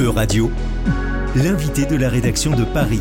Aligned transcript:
E-Radio, 0.00 0.50
l'invité 1.36 1.84
de 1.84 1.96
la 1.96 2.08
rédaction 2.08 2.52
de 2.52 2.64
Paris, 2.64 3.00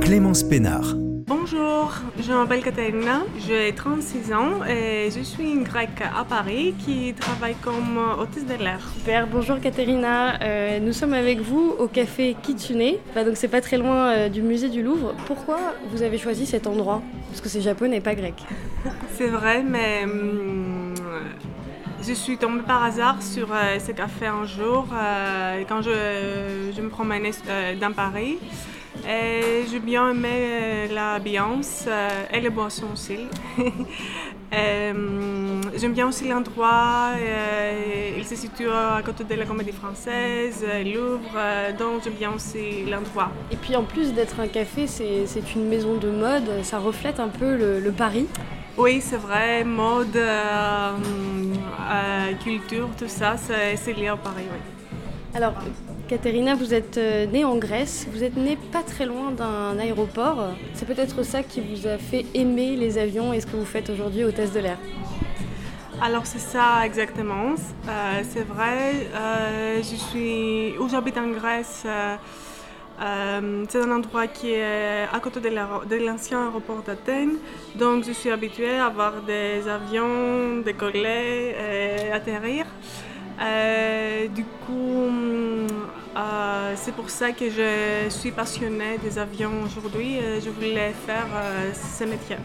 Clémence 0.00 0.42
Pénard. 0.42 0.94
Bonjour, 1.26 1.92
je 2.20 2.32
m'appelle 2.32 2.62
Katerina, 2.62 3.22
j'ai 3.46 3.72
36 3.72 4.32
ans 4.32 4.64
et 4.68 5.10
je 5.14 5.20
suis 5.22 5.50
une 5.52 5.62
grecque 5.62 6.02
à 6.02 6.24
Paris 6.24 6.74
qui 6.84 7.14
travaille 7.14 7.54
comme 7.62 7.98
hôtesse 8.18 8.46
de 8.46 8.62
l'air. 8.62 8.80
Super, 8.98 9.28
bonjour 9.28 9.60
Katerina, 9.60 10.42
euh, 10.42 10.80
nous 10.80 10.92
sommes 10.92 11.14
avec 11.14 11.40
vous 11.40 11.74
au 11.78 11.86
café 11.86 12.36
Kitsune, 12.42 12.96
bah, 13.14 13.24
donc 13.24 13.36
c'est 13.36 13.48
pas 13.48 13.60
très 13.60 13.78
loin 13.78 14.10
euh, 14.10 14.28
du 14.28 14.42
musée 14.42 14.68
du 14.68 14.82
Louvre. 14.82 15.14
Pourquoi 15.26 15.58
vous 15.92 16.02
avez 16.02 16.18
choisi 16.18 16.46
cet 16.46 16.66
endroit? 16.66 17.00
Parce 17.28 17.40
que 17.40 17.48
c'est 17.48 17.60
japonais 17.60 17.98
et 17.98 18.00
pas 18.00 18.16
grec. 18.16 18.34
C'est 19.16 19.28
vrai, 19.28 19.62
mais 19.62 20.04
hum, 20.04 20.94
je 22.06 22.12
suis 22.14 22.36
tombée 22.38 22.62
par 22.62 22.82
hasard 22.82 23.22
sur 23.22 23.48
euh, 23.52 23.78
ce 23.78 23.92
café 23.92 24.26
un 24.26 24.44
jour 24.44 24.86
euh, 24.92 25.62
quand 25.68 25.82
je, 25.82 26.72
je 26.74 26.80
me 26.80 26.88
promenais 26.88 27.32
euh, 27.48 27.74
dans 27.76 27.92
Paris. 27.92 28.38
Et 29.08 29.64
j'ai 29.70 29.78
bien 29.78 30.10
aimé 30.10 30.28
euh, 30.32 30.88
l'ambiance 30.94 31.84
euh, 31.86 32.08
et 32.32 32.40
les 32.40 32.50
boissons 32.50 32.88
aussi. 32.92 33.18
J'aime 34.52 35.92
bien 35.92 36.08
aussi 36.08 36.28
l'endroit. 36.28 37.12
euh, 37.16 38.10
il 38.18 38.24
se 38.26 38.34
situe 38.34 38.68
à 38.68 39.00
côté 39.04 39.22
de 39.24 39.34
la 39.34 39.46
Comédie 39.46 39.72
Française, 39.72 40.64
euh, 40.66 40.82
Louvre, 40.82 41.30
euh, 41.36 41.72
donc 41.72 42.02
j'aime 42.04 42.14
bien 42.14 42.32
aussi 42.32 42.84
l'endroit. 42.84 43.30
Et 43.52 43.56
puis 43.56 43.76
en 43.76 43.84
plus 43.84 44.12
d'être 44.12 44.40
un 44.40 44.48
café, 44.48 44.86
c'est 44.86 45.54
une 45.54 45.68
maison 45.68 45.94
de 45.94 46.10
mode, 46.10 46.64
ça 46.64 46.78
reflète 46.78 47.20
un 47.20 47.28
peu 47.28 47.56
le 47.56 47.92
Paris. 47.92 48.26
Oui, 48.78 49.00
c'est 49.02 49.16
vrai, 49.16 49.64
mode, 49.64 50.16
euh, 50.16 50.92
euh, 51.90 52.32
culture, 52.42 52.88
tout 52.98 53.08
ça, 53.08 53.34
c'est 53.36 53.92
lié 53.92 54.10
au 54.10 54.16
Paris, 54.16 54.44
oui. 54.50 54.98
Alors, 55.34 55.52
Katerina, 56.08 56.54
vous 56.54 56.72
êtes 56.74 56.96
euh, 56.96 57.26
née 57.26 57.44
en 57.44 57.56
Grèce, 57.56 58.06
vous 58.10 58.24
êtes 58.24 58.36
née 58.36 58.56
pas 58.72 58.82
très 58.82 59.06
loin 59.06 59.30
d'un 59.32 59.78
aéroport. 59.78 60.48
C'est 60.74 60.86
peut-être 60.86 61.22
ça 61.24 61.42
qui 61.42 61.60
vous 61.60 61.86
a 61.86 61.98
fait 61.98 62.24
aimer 62.34 62.74
les 62.76 62.98
avions 62.98 63.32
et 63.32 63.40
ce 63.40 63.46
que 63.46 63.56
vous 63.56 63.64
faites 63.64 63.90
aujourd'hui 63.90 64.24
hôtesse 64.24 64.52
de 64.52 64.60
l'air. 64.60 64.78
Alors 66.02 66.24
c'est 66.24 66.40
ça 66.40 66.84
exactement, 66.84 67.54
Euh, 67.88 68.22
c'est 68.28 68.44
vrai. 68.46 69.06
je 69.78 69.96
suis 69.96 70.78
où 70.78 70.88
j'habite 70.88 71.18
en 71.18 71.28
Grèce. 71.28 71.84
Euh, 73.00 73.40
euh, 73.40 73.64
c'est 73.68 73.80
un 73.80 73.90
endroit 73.90 74.26
qui 74.26 74.52
est 74.52 75.06
à 75.12 75.20
côté 75.20 75.40
de 75.40 76.06
l'ancien 76.06 76.44
aéroport 76.44 76.82
d'Athènes, 76.82 77.36
donc 77.74 78.04
je 78.04 78.12
suis 78.12 78.30
habituée 78.30 78.78
à 78.78 78.88
voir 78.88 79.22
des 79.22 79.68
avions 79.68 80.60
décoller 80.64 81.54
et 81.58 82.12
atterrir. 82.12 82.66
Euh, 83.42 84.28
du 84.28 84.44
coup, 84.44 85.08
euh, 86.16 86.72
c'est 86.76 86.94
pour 86.94 87.08
ça 87.08 87.32
que 87.32 87.48
je 87.48 88.10
suis 88.10 88.32
passionnée 88.32 88.98
des 89.02 89.18
avions 89.18 89.62
aujourd'hui 89.64 90.18
je 90.44 90.50
voulais 90.50 90.92
faire 91.06 91.26
euh, 91.34 91.72
ce 91.72 92.04
métier. 92.04 92.36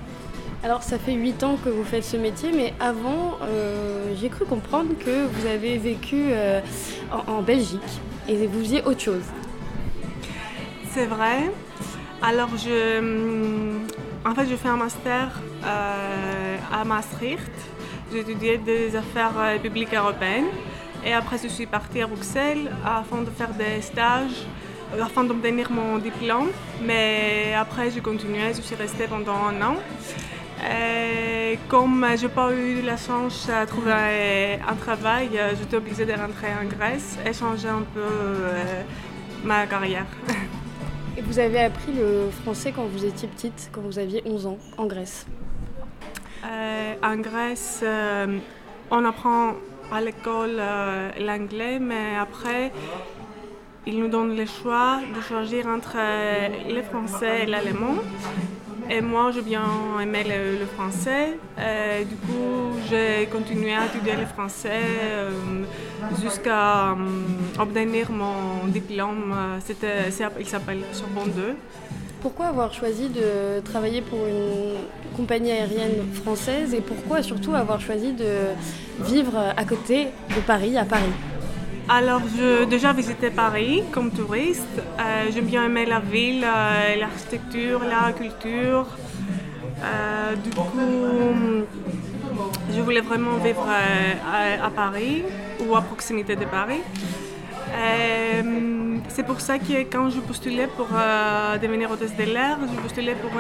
Alors, 0.64 0.82
ça 0.82 0.98
fait 0.98 1.14
8 1.14 1.44
ans 1.44 1.58
que 1.64 1.70
vous 1.70 1.84
faites 1.84 2.04
ce 2.04 2.18
métier, 2.18 2.52
mais 2.52 2.74
avant, 2.80 3.38
euh, 3.44 4.16
j'ai 4.20 4.30
cru 4.30 4.46
comprendre 4.46 4.94
que 4.98 5.28
vous 5.28 5.46
avez 5.46 5.78
vécu 5.78 6.16
euh, 6.30 6.60
en, 7.12 7.34
en 7.34 7.42
Belgique 7.44 8.02
et 8.28 8.48
vous 8.48 8.62
faisiez 8.62 8.82
autre 8.84 9.02
chose. 9.02 9.22
C'est 10.96 11.08
vrai. 11.08 11.52
Alors, 12.22 12.52
je, 12.56 13.00
hum, 13.00 13.86
en 14.24 14.34
fait, 14.34 14.48
je 14.48 14.56
fais 14.56 14.70
un 14.70 14.78
master 14.78 15.42
euh, 15.66 16.58
à 16.72 16.86
Maastricht. 16.86 17.52
J'ai 18.10 18.20
étudié 18.20 18.58
des 18.58 18.96
affaires 18.96 19.38
euh, 19.38 19.60
publiques 19.60 19.94
européennes. 19.94 20.52
Et 21.06 21.12
après, 21.12 21.38
je 21.44 21.50
suis 21.50 21.66
partie 21.66 22.02
à 22.02 22.08
Bruxelles 22.08 22.72
afin 22.86 23.24
de 23.24 23.30
faire 23.30 23.50
des 23.50 23.82
stages, 23.82 24.40
euh, 24.94 25.04
afin 25.04 25.26
d'obtenir 25.26 25.70
mon 25.70 25.98
diplôme. 25.98 26.52
Mais 26.82 27.54
après, 27.60 27.92
j'ai 27.92 28.00
continué, 28.00 28.54
je 28.56 28.62
suis 28.62 28.76
restée 28.76 29.08
pendant 29.08 29.40
un 29.52 29.62
an. 29.70 29.76
Et 30.64 31.60
comme 31.68 32.08
je 32.16 32.22
n'ai 32.22 32.32
pas 32.32 32.54
eu 32.54 32.82
la 32.84 32.96
chance 32.96 33.48
de 33.48 33.66
trouver 33.66 34.60
un, 34.66 34.76
travail, 34.76 35.32
j'étais 35.60 35.76
obligée 35.76 36.06
de 36.06 36.14
rentrer 36.14 36.52
en 36.62 36.66
Grèce 36.66 37.18
et 37.26 37.34
changer 37.34 37.68
un 37.68 37.84
peu 37.94 38.08
ma 39.44 39.68
carrière. 39.68 40.06
Vous 41.28 41.40
avez 41.40 41.60
appris 41.60 41.92
le 41.92 42.30
français 42.30 42.72
quand 42.72 42.86
vous 42.86 43.04
étiez 43.04 43.28
petite, 43.28 43.70
quand 43.72 43.82
vous 43.82 43.98
aviez 43.98 44.22
11 44.26 44.46
ans, 44.46 44.58
en 44.78 44.86
Grèce. 44.86 45.26
Euh, 46.46 46.94
en 47.02 47.18
Grèce, 47.18 47.82
euh, 47.84 48.38
on 48.92 49.04
apprend 49.06 49.54
à 49.92 50.02
l'école 50.02 50.58
euh, 50.60 51.10
l'anglais, 51.20 51.80
mais 51.80 52.16
après, 52.16 52.72
ils 53.88 54.00
nous 54.00 54.08
donnent 54.08 54.38
le 54.38 54.46
choix 54.46 55.00
de 55.16 55.22
choisir 55.22 55.66
entre 55.66 55.98
le 56.70 56.82
français 56.84 57.44
et 57.44 57.46
l'allemand. 57.48 57.96
Et 58.90 59.02
moi, 59.02 59.32
j'ai 59.32 59.42
bien 59.42 59.64
aimé 60.02 60.24
le, 60.24 60.66
français. 60.68 61.38
Euh, 61.58 62.04
du 62.04 62.16
coup, 62.16 62.78
j'ai 62.88 63.26
continué 63.28 63.74
à 63.74 63.88
étudier 63.88 64.16
le 64.16 64.26
français 64.28 64.82
euh, 65.04 65.32
jusqu'à 66.22 66.92
euh, 66.92 66.96
obtenir 67.60 68.12
mon 68.12 68.68
diplôme. 68.68 69.34
C'était, 69.66 70.10
il 70.40 70.46
s'appelle 70.48 70.82
Sorbonne 70.92 71.32
2. 71.36 71.56
Pourquoi 72.22 72.48
avoir 72.48 72.74
choisi 72.74 73.10
de 73.10 73.60
travailler 73.62 74.02
pour 74.02 74.20
une 74.28 74.78
compagnie 75.16 75.52
aérienne 75.52 76.12
française 76.14 76.74
et 76.74 76.82
pourquoi 76.82 77.24
surtout 77.24 77.56
avoir 77.56 77.82
choisi 77.82 78.14
de 78.14 78.54
vivre 79.04 79.36
à 79.36 79.66
côté 79.66 80.10
de 80.36 80.42
Paris, 80.46 80.78
à 80.78 80.86
Paris? 80.86 81.14
Alors, 81.88 82.22
j'ai 82.36 82.66
déjà 82.66 82.94
visité 82.94 83.30
Paris 83.30 83.84
comme 83.92 84.10
touriste. 84.10 84.82
Euh, 85.00 85.30
J'aime 85.32 85.46
bien 85.46 85.70
la 85.70 86.00
ville, 86.00 86.44
euh, 86.44 86.96
l'architecture, 86.96 87.82
la 87.84 88.12
culture. 88.12 88.88
Euh, 89.84 90.36
du 90.36 90.50
coup, 90.50 90.80
je 92.74 92.82
voulais 92.82 93.02
vraiment 93.02 93.38
vivre 93.38 93.68
euh, 93.70 94.66
à, 94.66 94.70
Paris 94.72 95.24
ou 95.60 95.76
à 95.76 95.82
proximité 95.82 96.36
de 96.36 96.46
Paris. 96.46 96.82
C'est 99.10 99.24
pour 99.24 99.40
ça 99.40 99.60
que 99.60 99.84
quand 99.84 100.10
je 100.10 100.20
postulais 100.22 100.68
pour 100.68 100.88
devenir 101.62 101.92
hôtesse 101.92 102.16
de 102.18 102.24
l'air, 102.24 102.58
je 102.62 102.82
postulais 102.82 103.16
pour 103.16 103.32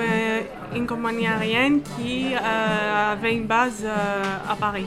une 0.75 0.85
compagnie 0.85 1.25
aérienne 1.27 1.81
qui 1.81 2.35
avait 2.35 3.33
une 3.33 3.45
base 3.45 3.83
à 4.47 4.55
Paris. 4.55 4.85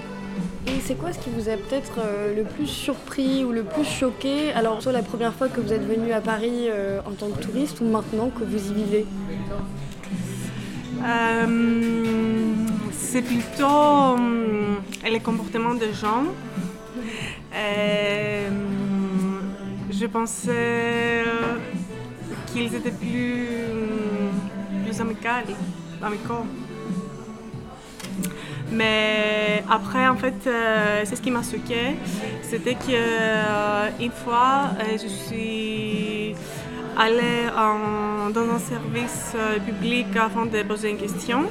Et 0.67 0.81
c'est 0.83 0.97
quoi 0.97 1.13
ce 1.13 1.19
qui 1.19 1.31
vous 1.31 1.49
a 1.49 1.57
peut-être 1.57 1.99
euh, 1.99 2.35
le 2.35 2.43
plus 2.43 2.67
surpris 2.67 3.45
ou 3.45 3.53
le 3.53 3.63
plus 3.63 3.85
choqué? 3.85 4.53
Alors, 4.53 4.83
soit 4.83 4.93
la 4.93 5.03
première 5.03 5.33
fois 5.33 5.49
que 5.49 5.61
vous 5.61 5.73
êtes 5.73 5.87
venu 5.87 6.13
à 6.13 6.21
Paris 6.21 6.67
euh, 6.69 7.01
en 7.07 7.13
tant 7.13 7.29
que 7.31 7.41
touriste 7.41 7.81
ou 7.81 7.85
maintenant 7.85 8.29
que 8.31 8.45
vous 8.45 8.71
y 8.71 8.75
vivez? 8.75 9.07
Euh, 11.05 12.55
c'est 12.93 13.23
plutôt 13.23 14.17
les 15.09 15.21
comportements 15.21 15.75
des 15.75 15.93
gens. 15.93 16.25
Je 19.91 20.07
pensais 20.07 21.25
qu'ils 22.53 22.75
étaient 22.75 22.91
plus, 22.91 23.49
plus 24.85 25.01
amicaux. 25.01 26.45
Mais 28.71 29.65
après, 29.71 30.07
en 30.09 30.17
fait, 30.17 30.47
euh, 30.47 31.03
c'est 31.05 31.17
ce 31.17 31.23
qui 31.23 31.31
m'a 31.31 31.43
choqué. 31.43 31.97
C'était 32.43 32.75
qu'une 32.75 34.13
fois, 34.13 34.71
euh, 34.81 34.99
je 35.03 35.09
suis 35.09 36.35
allée 36.97 37.47
dans 38.35 38.51
un 38.51 38.59
service 38.59 39.33
euh, 39.37 39.59
public 39.61 40.07
afin 40.17 40.47
de 40.47 40.63
poser 40.63 40.91
une 40.91 40.99
question. 40.99 41.45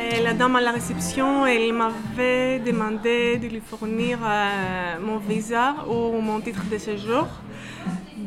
Et 0.00 0.22
la 0.22 0.32
dame 0.32 0.56
à 0.56 0.60
la 0.60 0.72
réception, 0.72 1.46
elle 1.46 1.72
m'avait 1.72 2.58
demandé 2.58 3.36
de 3.36 3.46
lui 3.46 3.60
fournir 3.60 4.18
euh, 4.24 4.96
mon 5.00 5.18
visa 5.18 5.74
ou 5.86 6.20
mon 6.20 6.40
titre 6.40 6.62
de 6.72 6.78
séjour. 6.78 7.28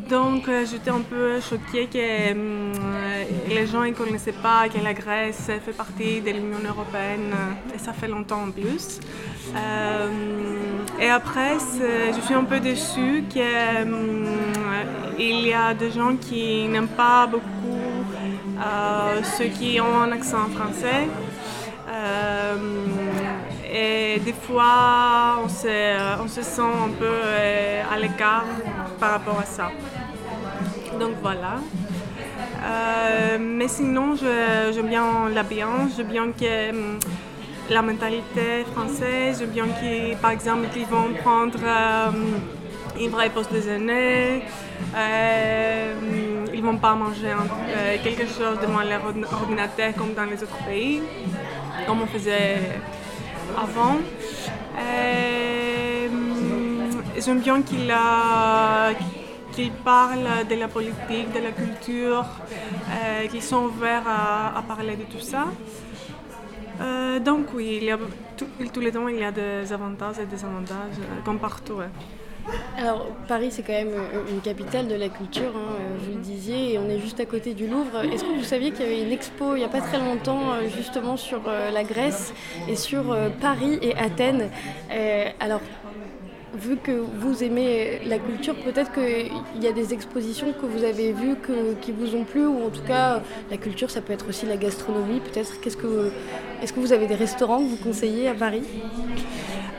Donc 0.09 0.47
euh, 0.47 0.65
j'étais 0.69 0.91
un 0.91 1.01
peu 1.01 1.39
choquée 1.41 1.87
que 1.87 1.97
euh, 1.97 3.23
les 3.49 3.65
gens 3.65 3.83
ne 3.83 3.91
connaissaient 3.91 4.33
pas 4.33 4.69
que 4.69 4.77
la 4.83 4.93
Grèce 4.93 5.49
fait 5.65 5.71
partie 5.71 6.21
de 6.21 6.29
l'Union 6.29 6.59
européenne 6.67 7.33
et 7.73 7.79
ça 7.79 7.91
fait 7.91 8.07
longtemps 8.07 8.43
en 8.43 8.51
plus. 8.51 8.99
Euh, 9.55 10.09
et 10.99 11.09
après, 11.09 11.57
je 12.13 12.21
suis 12.21 12.35
un 12.35 12.43
peu 12.43 12.59
déçue 12.59 13.23
qu'il 13.29 13.41
y 15.47 15.53
a 15.53 15.73
des 15.73 15.91
gens 15.91 16.15
qui 16.17 16.67
n'aiment 16.67 16.87
pas 16.87 17.25
beaucoup 17.25 17.43
ceux 19.37 19.45
qui 19.45 19.79
ont 19.81 20.01
un 20.01 20.11
accent 20.11 20.47
français. 20.49 21.07
Et 23.73 24.19
des 24.19 24.33
fois, 24.33 25.39
on 25.43 25.49
se, 25.49 26.21
on 26.21 26.27
se 26.27 26.41
sent 26.43 26.61
un 26.61 26.91
peu 26.97 27.17
à 27.91 27.97
l'écart 27.97 28.45
par 28.99 29.11
rapport 29.11 29.39
à 29.39 29.45
ça. 29.45 29.71
Donc 30.99 31.15
voilà. 31.21 31.55
Euh, 32.63 33.37
mais 33.39 33.67
sinon, 33.67 34.15
j'aime 34.15 34.87
bien 34.87 35.29
l'ambiance, 35.33 35.91
j'aime 35.97 36.07
bien 36.07 36.31
que 36.31 36.69
hum, 36.69 36.99
la 37.69 37.81
mentalité 37.81 38.65
française, 38.73 39.39
j'aime 39.39 39.49
bien 39.49 39.67
qu'ils, 39.79 40.15
par 40.17 40.31
exemple, 40.31 40.67
qu'ils 40.73 40.85
vont 40.85 41.13
prendre 41.23 41.59
euh, 41.63 42.11
Ils 42.99 43.09
vont 43.09 43.17
post 43.33 43.51
déjeuner. 43.51 44.43
Euh, 44.95 45.93
ils 46.53 46.63
vont 46.63 46.77
pas 46.77 46.95
manger 46.95 47.27
euh, 47.31 47.97
quelque 48.03 48.25
chose 48.25 48.57
devant 48.61 48.81
leur 48.81 49.01
ordinateur 49.41 49.93
comme 49.97 50.13
dans 50.13 50.23
les 50.23 50.41
autres 50.41 50.57
pays, 50.65 51.01
comme 51.85 52.01
on 52.01 52.07
faisait 52.07 52.79
avant. 53.57 53.97
Euh, 54.79 56.07
j'aime 57.17 57.39
bien 57.39 57.61
qu'il 57.61 57.91
qu'il 59.55 59.71
parle 59.71 60.27
de 60.49 60.55
la 60.55 60.67
politique, 60.67 61.31
de 61.33 61.39
la 61.39 61.51
culture, 61.51 62.25
euh, 62.89 63.27
qu'ils 63.27 63.41
sont 63.41 63.63
ouverts 63.63 64.07
à, 64.07 64.61
parler 64.67 64.95
de 64.97 65.03
tout 65.03 65.21
ça. 65.21 65.45
Euh, 66.81 67.19
donc 67.19 67.47
oui, 67.53 67.89
tous 68.37 68.79
les 68.81 68.91
temps 68.91 69.07
il 69.07 69.19
y 69.19 69.23
a 69.23 69.31
des 69.31 69.71
avantages 69.71 70.19
et 70.19 70.25
des 70.25 70.43
avantages, 70.43 70.99
comme 71.23 71.39
partout. 71.39 71.79
Alors 72.77 73.07
Paris 73.27 73.49
c'est 73.49 73.63
quand 73.63 73.73
même 73.73 73.95
une 74.29 74.41
capitale 74.41 74.87
de 74.87 74.95
la 74.95 75.09
culture, 75.09 75.53
hein, 75.55 75.75
vous 75.99 76.13
le 76.13 76.21
disiez, 76.21 76.73
et 76.73 76.77
on 76.77 76.87
est 76.89 76.99
juste 76.99 77.19
à 77.21 77.25
côté 77.25 77.53
du 77.53 77.65
Louvre. 77.65 78.03
Est-ce 78.03 78.23
que 78.23 78.37
vous 78.37 78.43
saviez 78.43 78.71
qu'il 78.71 78.81
y 78.81 78.87
avait 78.87 79.01
une 79.01 79.11
expo 79.11 79.55
il 79.55 79.59
n'y 79.59 79.65
a 79.65 79.69
pas 79.69 79.81
très 79.81 79.99
longtemps 79.99 80.53
justement 80.75 81.15
sur 81.15 81.41
la 81.47 81.83
Grèce 81.83 82.33
et 82.67 82.75
sur 82.75 83.03
Paris 83.39 83.79
et 83.81 83.95
Athènes? 83.95 84.49
Alors 85.39 85.61
vu 86.55 86.77
que 86.77 86.91
vous 86.91 87.43
aimez 87.43 88.01
la 88.05 88.19
culture, 88.19 88.55
peut-être 88.55 88.91
qu'il 88.93 89.63
y 89.63 89.67
a 89.67 89.71
des 89.71 89.93
expositions 89.93 90.53
que 90.53 90.65
vous 90.65 90.83
avez 90.83 91.11
vues 91.11 91.35
qui 91.81 91.91
vous 91.91 92.15
ont 92.15 92.23
plu, 92.23 92.45
ou 92.45 92.65
en 92.65 92.69
tout 92.69 92.83
cas, 92.83 93.21
la 93.49 93.57
culture, 93.57 93.89
ça 93.89 94.01
peut 94.01 94.13
être 94.13 94.29
aussi 94.29 94.45
la 94.45 94.57
gastronomie. 94.57 95.19
Peut-être, 95.19 95.59
qu'est-ce 95.61 95.77
que, 95.77 96.11
est-ce 96.61 96.73
que 96.73 96.79
vous 96.79 96.93
avez 96.93 97.07
des 97.07 97.15
restaurants 97.15 97.59
que 97.59 97.69
vous 97.69 97.83
conseillez 97.83 98.27
à 98.27 98.33
Paris? 98.33 98.63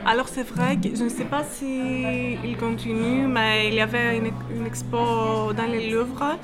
Alors 0.05 0.29
c'est 0.29 0.47
vrai 0.47 0.77
que 0.77 0.95
je 0.95 1.03
ne 1.03 1.09
sais 1.09 1.25
pas 1.25 1.43
s'il 1.43 2.39
il 2.45 2.55
continue, 2.57 3.27
mais 3.27 3.67
il 3.67 3.73
y 3.73 3.81
avait 3.81 4.17
une, 4.17 4.65
expo 4.65 5.51
dans 5.51 5.69
les 5.69 5.89
Louvres. 5.89 6.37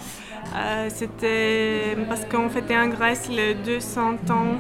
Euh, 0.53 0.89
c'était 0.89 1.95
parce 2.09 2.25
qu'on 2.25 2.50
fêtait 2.50 2.75
en 2.75 2.89
Grèce 2.89 3.30
les 3.30 3.56
200 3.56 4.15
ans 4.30 4.57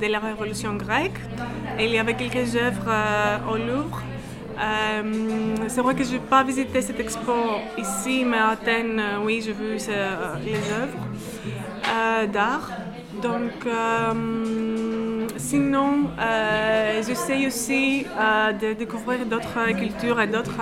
de 0.00 0.06
la 0.06 0.20
Révolution 0.20 0.76
grecque. 0.76 1.18
Et 1.80 1.86
il 1.86 1.90
y 1.90 1.98
avait 1.98 2.14
quelques 2.14 2.54
œuvres 2.54 2.88
euh, 2.88 3.38
au 3.50 3.56
Louvre. 3.56 4.00
Euh, 4.58 5.56
c'est 5.68 5.80
vrai 5.80 5.94
que 5.94 6.04
je 6.04 6.12
n'ai 6.12 6.18
pas 6.18 6.42
visité 6.44 6.80
cette 6.80 7.00
expo 7.00 7.32
ici, 7.76 8.24
mais 8.24 8.38
à 8.38 8.50
Athènes, 8.50 9.00
euh, 9.00 9.24
oui, 9.24 9.42
j'ai 9.44 9.52
vu 9.52 9.76
euh, 9.88 10.36
les 10.44 10.54
œuvres 10.54 12.28
d'art. 12.32 12.70
Donc, 13.22 13.66
sinon, 15.36 16.10
j'essaie 17.06 17.46
aussi 17.46 18.06
de 18.60 18.72
découvrir 18.72 19.24
d'autres 19.26 19.72
cultures 19.78 20.20
et 20.20 20.26
d'autres 20.26 20.60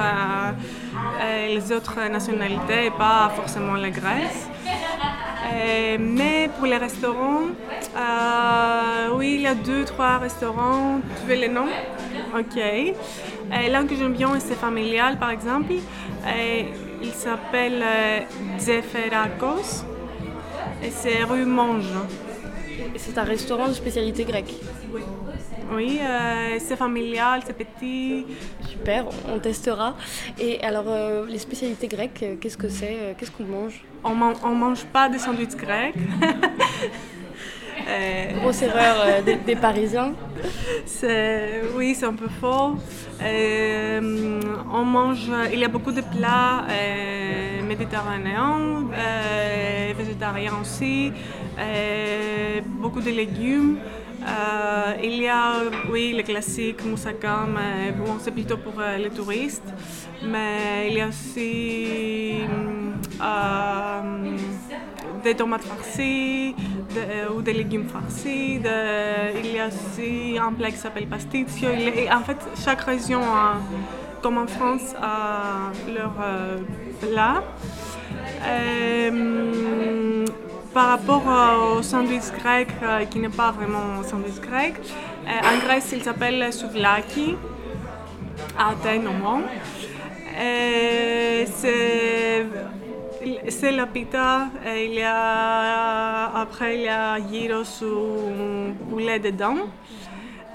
nationalités, 2.10 2.86
et 2.86 2.90
pas 2.90 3.30
forcément 3.34 3.74
la 3.74 3.90
Grèce. 3.90 4.48
mais 5.98 6.50
pour 6.56 6.66
les 6.66 6.76
restaurants, 6.76 7.46
oui, 9.16 9.34
il 9.36 9.40
y 9.42 9.46
a 9.46 9.54
deux, 9.54 9.84
trois 9.84 10.18
restaurants. 10.18 11.00
Tu 11.20 11.26
veux 11.28 11.36
les 11.40 11.48
noms? 11.48 11.72
Ok. 12.36 12.60
Euh, 13.50 13.68
L'un 13.68 13.86
que 13.86 13.96
j'aime 13.96 14.12
bien, 14.12 14.38
c'est 14.38 14.54
familial, 14.54 15.18
par 15.18 15.30
exemple. 15.30 15.72
Euh, 16.26 16.62
il 17.02 17.10
s'appelle 17.10 17.82
euh, 17.82 18.20
Zeferakos 18.58 19.84
et 20.82 20.90
c'est 20.90 21.24
rue 21.24 21.44
Monge. 21.44 21.86
C'est 22.96 23.18
un 23.18 23.24
restaurant 23.24 23.68
de 23.68 23.72
spécialité 23.72 24.24
grecque. 24.24 24.54
Oui. 24.92 25.02
Oui, 25.74 26.00
c'est 26.58 26.76
familial, 26.76 27.40
c'est 27.46 27.56
petit. 27.56 28.26
Super, 28.68 29.06
on 29.26 29.38
testera. 29.38 29.96
Et 30.38 30.60
alors, 30.62 30.84
les 31.26 31.38
spécialités 31.38 31.88
grecques, 31.88 32.24
qu'est-ce 32.40 32.58
que 32.58 32.68
c'est 32.68 33.14
Qu'est-ce 33.16 33.30
qu'on 33.30 33.44
mange? 33.44 33.82
On 34.04 34.10
ne 34.14 34.54
mange 34.54 34.84
pas 34.84 35.08
de 35.08 35.16
sandwichs 35.16 35.56
grecs. 35.56 35.94
Euh, 37.92 38.32
Grosse 38.40 38.62
erreur 38.62 38.96
euh, 39.04 39.36
des, 39.46 39.56
Parisiens. 39.56 40.14
Oui, 41.76 41.94
c'est 41.94 42.06
un 42.06 42.14
peu 42.14 42.28
faux. 42.40 42.76
Euh, 43.22 44.40
on 44.72 44.84
mange, 44.84 45.30
il 45.52 45.58
y 45.58 45.64
a 45.64 45.68
beaucoup 45.68 45.92
de 45.92 46.00
plats 46.00 46.64
méditerranéens, 47.66 48.84
végétariens 49.96 50.54
aussi, 50.60 51.12
beaucoup 52.80 53.00
de 53.00 53.10
légumes. 53.10 53.78
il 55.02 55.16
y 55.22 55.28
a, 55.28 55.54
oui, 55.90 56.14
le 56.16 56.22
classique 56.22 56.84
moussaka, 56.84 57.46
mais 57.46 57.92
bon, 57.92 58.16
c'est 58.18 58.32
plutôt 58.32 58.56
pour 58.56 58.74
les 58.98 59.10
touristes. 59.10 59.72
Mais 60.24 60.88
il 60.88 60.94
y 60.96 61.00
a 61.00 61.08
aussi 61.08 62.42
des 65.22 65.34
tomates 65.34 65.62
farcies 65.62 66.54
ou 67.34 67.42
des 67.42 67.52
légumes 67.52 67.88
farcis. 67.88 68.60
il 69.42 69.54
y 69.54 69.58
a 69.58 69.68
aussi 69.68 70.38
un 70.38 70.52
plat 70.52 70.70
qui 70.70 70.76
s'appelle 70.76 71.06
pasticcio. 71.06 71.68
en 71.68 72.20
fait, 72.20 72.38
chaque 72.64 72.82
région, 72.82 73.20
comme 74.22 74.38
en 74.38 74.46
France, 74.46 74.94
a 75.02 75.72
leur 75.92 76.14
euh, 76.22 76.58
plat. 77.00 77.42
Euh, 78.46 80.24
par 80.72 80.88
rapport 80.88 81.22
au 81.76 81.82
sandwich 81.82 82.30
grec, 82.38 82.68
euh, 82.82 83.04
qui 83.04 83.18
n'est 83.18 83.28
pas 83.28 83.50
vraiment 83.50 84.00
un 84.00 84.04
sandwich 84.04 84.40
grec, 84.40 84.74
en 85.26 85.58
Grèce, 85.66 85.92
il 85.92 86.02
s'appelle 86.02 86.52
souvlaki, 86.52 87.36
à 88.58 88.70
Athènes 88.70 89.06
au 89.06 89.12
moins. 89.12 89.42
C'est 93.48 93.72
la 93.72 93.86
pita, 93.86 94.48
il 94.64 94.94
y 94.94 95.02
a, 95.02 96.26
après 96.34 96.76
il 96.76 96.82
y 96.82 96.88
a 96.88 97.18
gyros 97.18 97.82
ou 97.82 98.72
poulet 98.88 99.18
dedans. 99.18 99.56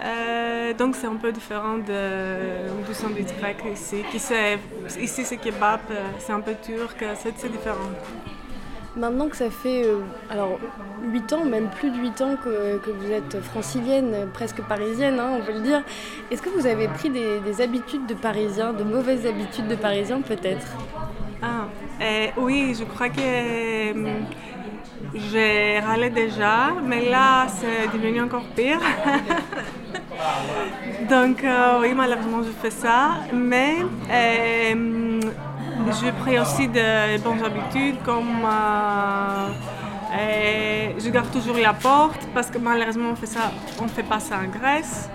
Euh, 0.03 0.73
donc 0.73 0.95
c'est 0.95 1.07
un 1.07 1.15
peu 1.15 1.31
différent 1.31 1.79
de, 1.79 2.85
du 2.87 2.93
sandwich 2.93 3.35
grec 3.39 3.57
ici. 3.73 4.03
Qui 4.11 4.17
ici 5.01 5.25
c'est 5.25 5.37
kebab, 5.37 5.81
c'est 6.19 6.33
un 6.33 6.41
peu 6.41 6.53
turc, 6.61 7.03
c'est 7.15 7.51
différent. 7.51 7.89
Maintenant 8.95 9.27
que 9.27 9.37
ça 9.37 9.51
fait 9.51 9.83
euh, 9.85 9.99
alors 10.29 10.57
8 11.03 11.33
ans, 11.33 11.45
même 11.45 11.69
plus 11.69 11.91
de 11.91 11.97
8 11.97 12.21
ans 12.21 12.35
que, 12.43 12.79
vous 12.89 13.11
êtes 13.11 13.39
francilienne, 13.41 14.27
presque 14.33 14.61
parisienne, 14.63 15.19
hein, 15.19 15.37
on 15.39 15.45
peut 15.45 15.53
le 15.53 15.61
dire, 15.61 15.83
est-ce 16.31 16.41
que 16.41 16.49
vous 16.49 16.65
avez 16.65 16.87
pris 16.87 17.11
des, 17.11 17.39
des 17.41 17.61
habitudes 17.61 18.07
de 18.07 18.15
parisien, 18.15 18.73
de 18.73 18.83
mauvaises 18.83 19.27
habitudes 19.27 19.67
de 19.67 19.75
parisien 19.75 20.21
peut-être? 20.21 20.65
Euh, 22.07 22.27
oui, 22.37 22.75
je 22.77 22.83
crois 22.83 23.09
que 23.09 23.19
euh, 23.19 23.93
j'ai 25.13 25.79
râlé 25.79 26.09
déjà, 26.09 26.71
mais 26.83 27.09
là, 27.09 27.47
c'est 27.47 27.87
devenu 27.93 28.21
encore 28.21 28.45
pire. 28.55 28.79
Donc, 31.09 31.43
euh, 31.43 31.79
oui, 31.81 31.93
malheureusement, 31.95 32.43
je 32.43 32.51
fais 32.61 32.71
ça. 32.71 33.17
Mais 33.33 33.77
j'ai 36.01 36.11
pris 36.11 36.39
aussi 36.39 36.67
de 36.67 37.17
bonnes 37.23 37.43
habitudes, 37.43 37.97
comme 38.03 38.45
je 40.99 41.09
garde 41.09 41.31
toujours 41.31 41.57
la 41.57 41.73
porte, 41.73 42.27
parce 42.33 42.49
que 42.49 42.57
malheureusement, 42.57 43.11
on 43.11 43.15
fait 43.15 43.33
ça, 43.37 43.51
on 43.81 43.87
fait 43.87 44.03
pas 44.03 44.19
ça 44.19 44.37
en 44.37 44.59
Grèce. 44.59 45.09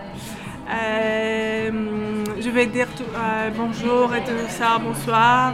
Je 0.69 2.51
vais 2.51 2.67
dire 2.67 2.89
bonjour 3.57 4.15
et 4.15 4.21
tout 4.21 4.49
ça, 4.49 4.79
bonsoir. 4.79 5.53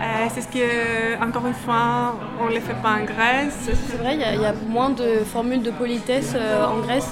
Euh, 0.00 0.28
c'est 0.32 0.40
ce 0.40 0.48
que, 0.48 1.22
encore 1.22 1.46
une 1.46 1.52
fois, 1.52 2.16
on 2.40 2.46
ne 2.46 2.52
les 2.52 2.60
fait 2.60 2.80
pas 2.82 2.92
en 2.92 3.04
Grèce. 3.04 3.68
C'est 3.86 3.98
vrai, 3.98 4.14
il 4.14 4.40
y, 4.40 4.46
a 4.46 4.54
moins 4.66 4.90
de 4.90 5.18
formules 5.26 5.62
de 5.62 5.70
politesse 5.70 6.32
euh, 6.34 6.64
en 6.64 6.78
Grèce 6.78 7.10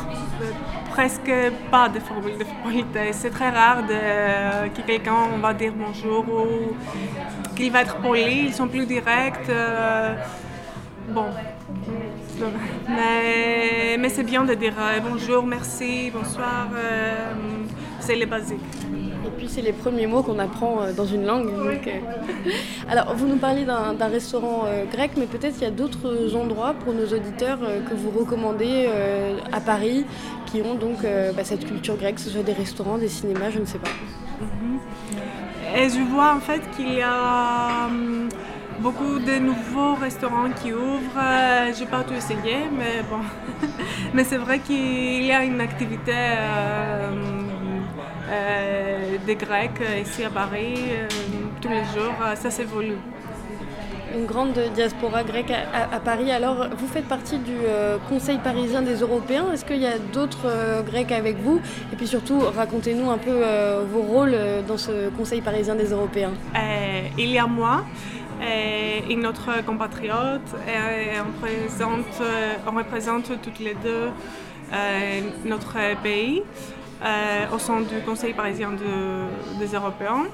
Presque 0.88 1.30
pas 1.70 1.90
de 1.90 2.00
formules 2.00 2.38
de 2.38 2.46
politesse. 2.62 3.18
C'est 3.20 3.30
très 3.30 3.50
rare 3.50 3.82
de, 3.82 4.68
que 4.70 4.80
quelqu'un 4.86 5.36
va 5.40 5.52
dire 5.52 5.72
bonjour 5.76 6.24
ou 6.28 7.54
qu'il 7.54 7.70
va 7.70 7.82
être 7.82 7.96
poli. 7.96 8.46
Ils 8.46 8.54
sont 8.54 8.68
plus 8.68 8.86
directs. 8.86 9.50
Euh, 9.50 10.14
bon. 11.10 11.26
Mais, 12.88 13.96
mais 13.98 14.08
c'est 14.08 14.24
bien 14.24 14.44
de 14.44 14.54
dire 14.54 14.74
bonjour, 15.08 15.44
merci, 15.44 16.10
bonsoir. 16.10 16.68
c'est 18.00 18.16
les 18.16 18.26
basiques. 18.26 18.60
Et 19.28 19.30
puis 19.36 19.48
c'est 19.48 19.62
les 19.62 19.72
premiers 19.72 20.06
mots 20.06 20.22
qu'on 20.22 20.38
apprend 20.38 20.80
euh, 20.80 20.92
dans 20.92 21.04
une 21.04 21.26
langue. 21.26 21.48
Euh. 21.48 22.50
Alors 22.88 23.14
vous 23.14 23.26
nous 23.26 23.36
parlez 23.36 23.64
d'un 23.64 24.08
restaurant 24.08 24.64
euh, 24.66 24.84
grec, 24.86 25.12
mais 25.16 25.26
peut-être 25.26 25.56
il 25.58 25.64
y 25.64 25.66
a 25.66 25.70
d'autres 25.70 26.34
endroits 26.34 26.74
pour 26.74 26.94
nos 26.94 27.06
auditeurs 27.06 27.58
que 27.58 27.94
vous 27.94 28.10
recommandez 28.10 28.88
à 29.52 29.60
Paris 29.60 30.04
qui 30.46 30.62
ont 30.62 30.74
donc 30.74 31.02
bah, 31.02 31.44
cette 31.44 31.66
culture 31.66 31.96
grecque, 31.96 32.16
que 32.16 32.20
ce 32.20 32.30
soit 32.30 32.42
des 32.42 32.52
restaurants, 32.52 32.98
des 32.98 33.08
cinémas, 33.08 33.50
je 33.50 33.58
ne 33.58 33.64
sais 33.64 33.78
pas. 33.78 33.90
Mm-hmm. 34.42 35.78
Et 35.78 35.88
je 35.90 36.00
vois 36.10 36.34
en 36.34 36.40
fait 36.40 36.62
qu'il 36.74 36.94
y 36.94 37.02
a 37.02 37.86
hum, 37.86 38.28
beaucoup 38.80 39.18
de 39.18 39.38
nouveaux 39.38 39.94
restaurants 39.94 40.50
qui 40.50 40.72
ouvrent. 40.72 41.20
Je 41.74 41.80
n'ai 41.80 41.86
pas 41.86 42.02
tout 42.02 42.14
essayé, 42.14 42.56
mais 42.76 43.02
bon. 43.08 43.20
mais 44.14 44.24
c'est 44.24 44.38
vrai 44.38 44.58
qu'il 44.60 45.24
y 45.24 45.32
a 45.32 45.44
une 45.44 45.60
activité 45.60 46.12
euh, 48.30 49.16
des 49.26 49.34
Grecs 49.36 49.80
ici 50.00 50.24
à 50.24 50.30
Paris. 50.30 50.74
Euh, 50.90 51.08
tous 51.60 51.68
les 51.68 51.84
jours, 51.84 52.14
ça 52.36 52.50
s'évolue 52.50 52.98
une 54.14 54.26
grande 54.26 54.58
diaspora 54.74 55.22
grecque 55.22 55.52
à, 55.52 56.00
Paris. 56.00 56.30
Alors, 56.30 56.68
vous 56.76 56.86
faites 56.86 57.06
partie 57.06 57.38
du 57.38 57.56
euh, 57.66 57.98
Conseil 58.08 58.38
parisien 58.38 58.82
des 58.82 58.96
Européens. 58.96 59.46
Est-ce 59.52 59.64
qu'il 59.64 59.78
y 59.78 59.86
a 59.86 59.98
d'autres 59.98 60.46
euh, 60.46 60.82
Grecs 60.82 61.12
avec 61.12 61.36
vous? 61.38 61.60
Et 61.92 61.96
puis 61.96 62.06
surtout, 62.06 62.40
racontez-nous 62.40 63.10
un 63.10 63.18
peu 63.18 63.30
euh, 63.30 63.84
vos 63.90 64.02
rôles 64.02 64.36
dans 64.66 64.78
ce 64.78 65.10
Conseil 65.10 65.40
parisien 65.40 65.74
des 65.74 65.90
Européens. 65.90 66.32
il 67.16 67.30
y 67.30 67.38
a 67.38 67.46
moi 67.46 67.84
et 68.40 69.16
notre 69.16 69.64
compatriote. 69.64 70.54
On, 70.54 71.40
présente, 71.40 72.22
on 72.66 72.76
représente 72.76 73.40
toutes 73.42 73.58
les 73.58 73.74
deux 73.74 74.10
notre 75.44 75.76
pays 76.02 76.42
au 77.52 77.58
sein 77.58 77.80
du 77.80 78.00
Conseil 78.04 78.34
parisien 78.34 78.70
des 79.58 79.74
Européens. 79.74 80.26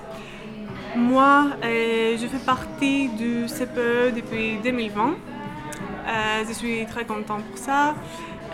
Moi, 0.97 1.49
euh, 1.65 2.17
je 2.17 2.27
fais 2.29 2.39
partie 2.39 3.09
du 3.09 3.47
CPE 3.47 4.15
depuis 4.15 4.59
2020. 4.63 5.11
Euh, 5.11 6.45
je 6.47 6.53
suis 6.53 6.87
très 6.87 7.05
contente 7.05 7.43
pour 7.45 7.59
ça. 7.59 7.97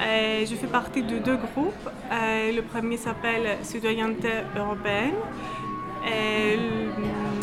Euh, 0.01 0.47
je 0.47 0.55
fais 0.57 0.67
partie 0.67 1.03
de 1.03 1.19
deux 1.19 1.37
groupes. 1.37 1.91
le 2.11 2.61
premier 2.63 2.97
s'appelle 2.97 3.59
Citoyenneté 3.63 4.31
européenne. 4.57 5.17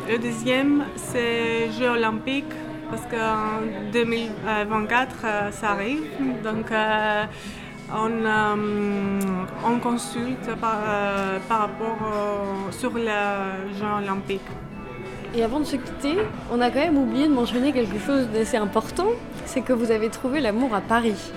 Le 0.07 0.17
deuxième, 0.17 0.85
c'est 0.95 1.69
Jeux 1.77 1.89
olympiques, 1.89 2.53
parce 2.89 3.03
qu'en 3.03 3.61
2024, 3.91 5.51
ça 5.51 5.71
arrive. 5.71 6.03
Donc, 6.43 6.67
on, 7.93 8.11
on, 9.65 9.79
consulte 9.79 10.49
par, 10.61 11.59
rapport 11.59 11.97
sur 12.71 12.93
les 12.97 13.11
Jeux 13.77 14.03
olympiques. 14.03 14.41
Et 15.35 15.43
avant 15.43 15.59
de 15.59 15.65
se 15.65 15.75
quitter, 15.75 16.17
on 16.51 16.61
a 16.61 16.69
quand 16.69 16.79
même 16.79 16.97
oublié 16.97 17.27
de 17.27 17.33
mentionner 17.33 17.73
quelque 17.73 17.99
chose 17.99 18.27
d'assez 18.29 18.57
important, 18.57 19.09
c'est 19.45 19.61
que 19.61 19.73
vous 19.73 19.91
avez 19.91 20.09
trouvé 20.09 20.39
l'amour 20.39 20.73
à 20.73 20.81
Paris. 20.81 21.31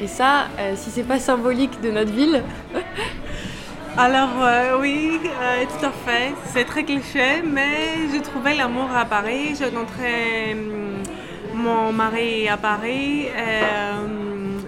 Et 0.00 0.06
ça, 0.06 0.46
euh, 0.58 0.74
si 0.76 0.90
c'est 0.90 1.02
pas 1.02 1.18
symbolique 1.18 1.80
de 1.80 1.90
notre 1.90 2.12
ville. 2.12 2.42
Alors 3.98 4.30
euh, 4.40 4.78
oui, 4.80 5.20
euh, 5.24 5.64
tout 5.64 5.84
à 5.84 5.90
fait. 5.90 6.32
C'est 6.46 6.64
très 6.64 6.84
cliché, 6.84 7.42
mais 7.44 8.08
j'ai 8.12 8.22
trouvé 8.22 8.54
l'amour 8.54 8.88
à 8.96 9.04
Paris. 9.04 9.56
J'ai 9.58 9.64
rencontré 9.66 10.56
mon 11.52 11.92
mari 11.92 12.48
à 12.48 12.56
Paris. 12.56 13.26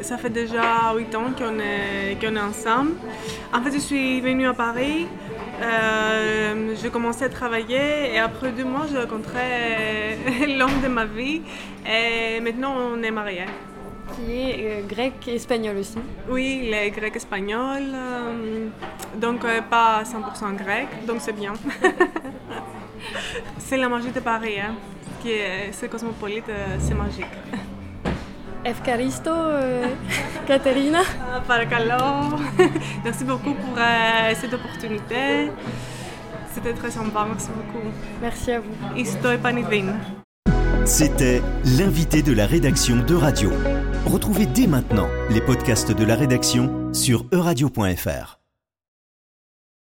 ça 0.02 0.18
fait 0.18 0.30
déjà 0.30 0.92
8 0.96 1.14
ans 1.14 1.30
qu'on 1.38 1.58
est, 1.60 2.18
qu'on 2.20 2.34
est 2.34 2.40
ensemble. 2.40 2.94
En 3.52 3.62
fait, 3.62 3.72
je 3.72 3.78
suis 3.78 4.20
venue 4.20 4.48
à 4.48 4.54
Paris 4.54 5.06
euh, 5.62 6.74
j'ai 6.80 6.88
commencé 6.88 7.24
à 7.24 7.28
travailler 7.28 8.14
et 8.14 8.18
après 8.18 8.50
deux 8.52 8.64
mois, 8.64 8.86
j'ai 8.90 8.98
rencontré 8.98 10.16
l'homme 10.56 10.80
de 10.82 10.88
ma 10.88 11.04
vie 11.04 11.42
et 11.86 12.40
maintenant 12.40 12.74
on 12.76 13.02
est 13.02 13.10
mariés. 13.10 13.44
Qui 14.26 14.32
est 14.32 14.56
euh, 14.58 14.86
grec 14.86 15.14
et 15.28 15.36
espagnol 15.36 15.78
aussi 15.78 15.98
Oui, 16.28 16.62
il 16.64 16.74
est 16.74 16.90
grec 16.90 17.16
espagnol, 17.16 17.82
euh, 17.94 18.68
donc 19.16 19.46
pas 19.70 20.02
100% 20.02 20.56
grec, 20.56 20.88
donc 21.06 21.18
c'est 21.20 21.32
bien. 21.32 21.54
c'est 23.58 23.76
la 23.76 23.88
magie 23.88 24.10
de 24.10 24.20
Paris, 24.20 24.60
hein, 24.60 24.74
qui 25.22 25.30
est, 25.30 25.72
c'est 25.72 25.88
cosmopolite, 25.88 26.50
c'est 26.80 26.94
magique. 26.94 27.26
Efcaristo, 28.64 29.30
euh, 29.30 29.86
Caterina. 30.46 31.00
Ah, 31.20 31.40
paracalo. 31.40 32.36
Merci 33.04 33.24
beaucoup 33.24 33.54
pour 33.54 33.76
euh, 33.78 34.34
cette 34.38 34.52
opportunité. 34.52 35.50
C'était 36.52 36.74
très 36.74 36.90
sympa, 36.90 37.26
merci 37.30 37.48
beaucoup. 37.54 37.86
Merci 38.20 38.50
à 38.50 38.58
vous. 38.58 38.74
Isto. 38.96 39.28
C'était 40.84 41.42
l'invité 41.78 42.22
de 42.22 42.32
la 42.32 42.44
rédaction 42.44 42.96
de 42.96 43.14
Radio. 43.14 43.52
Retrouvez 44.06 44.46
dès 44.46 44.66
maintenant 44.66 45.08
les 45.30 45.40
podcasts 45.40 45.92
de 45.92 46.04
la 46.04 46.16
rédaction 46.16 46.92
sur 46.92 47.26
euradio.fr. 47.32 48.39